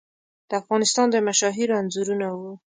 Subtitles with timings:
[0.49, 2.53] د افغانستان د مشاهیرو انځورونه وو.